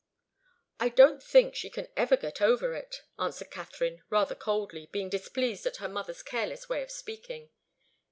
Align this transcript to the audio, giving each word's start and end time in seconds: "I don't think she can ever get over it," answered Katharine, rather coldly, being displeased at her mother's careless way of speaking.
"I 0.79 0.89
don't 0.89 1.21
think 1.21 1.53
she 1.55 1.69
can 1.69 1.87
ever 1.95 2.17
get 2.17 2.41
over 2.41 2.73
it," 2.73 3.03
answered 3.19 3.51
Katharine, 3.51 4.01
rather 4.09 4.33
coldly, 4.33 4.87
being 4.87 5.09
displeased 5.09 5.67
at 5.67 5.77
her 5.77 5.87
mother's 5.89 6.23
careless 6.23 6.67
way 6.67 6.81
of 6.81 6.89
speaking. 6.89 7.51